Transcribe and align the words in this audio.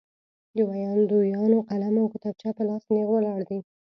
ویاندویان 0.69 1.53
قلم 1.69 1.95
او 2.01 2.11
کتابچه 2.13 2.49
په 2.57 2.63
لاس 2.69 2.83
نېغ 2.93 3.07
ولاړ 3.11 3.39
دي. 3.49 3.59